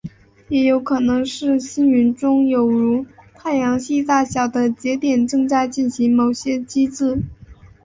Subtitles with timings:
[0.47, 3.05] 也有可能是星云中有如
[3.35, 7.21] 太阳系大小的节点正在进行某些机制。